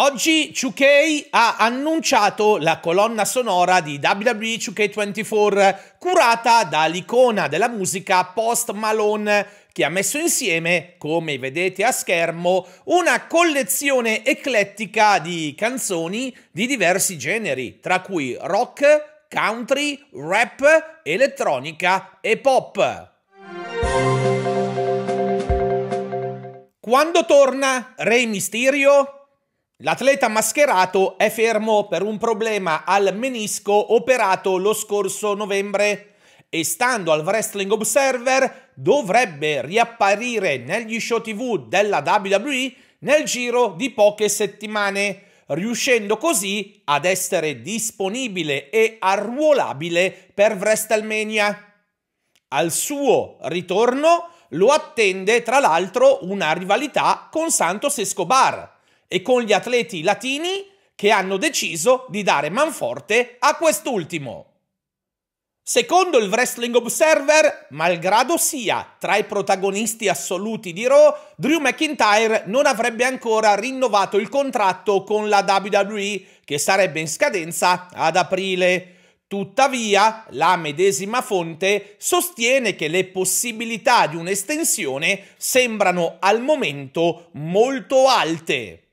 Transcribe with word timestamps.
Oggi 0.00 0.52
2K 0.54 1.26
ha 1.30 1.56
annunciato 1.58 2.56
la 2.56 2.78
colonna 2.78 3.24
sonora 3.24 3.80
di 3.80 3.98
WWE 4.00 4.54
2K24 4.54 5.96
curata 5.98 6.62
dall'icona 6.62 7.48
della 7.48 7.68
musica 7.68 8.24
Post 8.26 8.70
Malone 8.70 9.44
che 9.72 9.84
ha 9.84 9.88
messo 9.88 10.16
insieme, 10.18 10.94
come 10.98 11.36
vedete 11.40 11.82
a 11.82 11.90
schermo, 11.90 12.64
una 12.84 13.26
collezione 13.26 14.24
eclettica 14.24 15.18
di 15.18 15.52
canzoni 15.58 16.32
di 16.52 16.68
diversi 16.68 17.18
generi, 17.18 17.80
tra 17.80 18.00
cui 18.00 18.36
rock, 18.40 19.26
country, 19.28 19.98
rap, 20.12 21.00
elettronica 21.02 22.18
e 22.20 22.36
pop. 22.36 23.10
Quando 26.78 27.26
torna 27.26 27.94
Rey 27.96 28.26
Mysterio? 28.26 29.17
L'atleta 29.82 30.26
mascherato 30.26 31.16
è 31.18 31.30
fermo 31.30 31.86
per 31.86 32.02
un 32.02 32.18
problema 32.18 32.82
al 32.84 33.14
menisco 33.16 33.94
operato 33.94 34.56
lo 34.56 34.74
scorso 34.74 35.34
novembre 35.34 36.16
e 36.48 36.64
stando 36.64 37.12
al 37.12 37.22
Wrestling 37.24 37.70
Observer 37.70 38.70
dovrebbe 38.74 39.64
riapparire 39.64 40.56
negli 40.56 40.98
show 40.98 41.20
TV 41.20 41.68
della 41.68 42.02
WWE 42.04 42.74
nel 43.00 43.22
giro 43.22 43.74
di 43.76 43.90
poche 43.90 44.28
settimane, 44.28 45.22
riuscendo 45.46 46.16
così 46.16 46.82
ad 46.86 47.04
essere 47.04 47.60
disponibile 47.60 48.70
e 48.70 48.96
arruolabile 48.98 50.32
per 50.34 50.56
WrestleMania. 50.56 51.74
Al 52.48 52.72
suo 52.72 53.36
ritorno 53.42 54.30
lo 54.50 54.70
attende 54.70 55.44
tra 55.44 55.60
l'altro 55.60 56.18
una 56.22 56.50
rivalità 56.50 57.28
con 57.30 57.52
Santos 57.52 57.98
Escobar 57.98 58.74
e 59.08 59.22
con 59.22 59.42
gli 59.42 59.52
atleti 59.52 60.02
latini 60.02 60.66
che 60.94 61.10
hanno 61.10 61.38
deciso 61.38 62.06
di 62.08 62.22
dare 62.22 62.50
manforte 62.50 63.36
a 63.38 63.56
quest'ultimo. 63.56 64.44
Secondo 65.68 66.16
il 66.16 66.30
Wrestling 66.30 66.74
Observer, 66.74 67.66
malgrado 67.72 68.38
sia 68.38 68.96
tra 68.98 69.16
i 69.16 69.24
protagonisti 69.24 70.08
assoluti 70.08 70.72
di 70.72 70.86
Raw, 70.86 71.14
Drew 71.36 71.60
McIntyre 71.60 72.44
non 72.46 72.64
avrebbe 72.64 73.04
ancora 73.04 73.54
rinnovato 73.54 74.16
il 74.16 74.30
contratto 74.30 75.04
con 75.04 75.28
la 75.28 75.44
WWE, 75.46 76.22
che 76.46 76.56
sarebbe 76.56 77.00
in 77.00 77.08
scadenza 77.08 77.88
ad 77.92 78.16
aprile. 78.16 78.94
Tuttavia, 79.26 80.24
la 80.30 80.56
medesima 80.56 81.20
fonte 81.20 81.96
sostiene 81.98 82.74
che 82.74 82.88
le 82.88 83.04
possibilità 83.04 84.06
di 84.06 84.16
un'estensione 84.16 85.26
sembrano 85.36 86.16
al 86.18 86.40
momento 86.40 87.28
molto 87.32 88.08
alte. 88.08 88.87